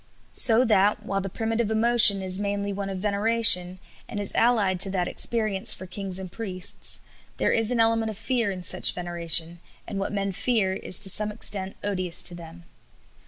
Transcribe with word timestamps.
So 0.33 0.65
that, 0.65 1.05
while 1.05 1.21
the 1.21 1.29
primitive 1.29 1.69
emotion 1.69 2.23
is 2.23 2.39
mainly 2.39 2.73
one 2.73 2.89
of 2.89 2.97
veneration, 2.97 3.77
and 4.09 4.19
is 4.19 4.33
allied 4.33 4.79
to 4.79 4.89
that 4.89 5.07
experienced 5.07 5.75
for 5.75 5.85
kings 5.85 6.17
and 6.17 6.31
priests, 6.31 7.01
there 7.37 7.51
is 7.53 7.69
an 7.69 7.79
element 7.79 8.09
of 8.09 8.17
fear 8.17 8.49
in 8.49 8.63
such 8.63 8.95
veneration, 8.95 9.59
and 9.87 9.99
what 9.99 10.11
men 10.11 10.31
fear 10.31 10.73
is 10.73 10.97
to 11.01 11.09
some 11.11 11.31
extent 11.31 11.75
odious 11.83 12.23
to 12.23 12.33
them. 12.33 12.63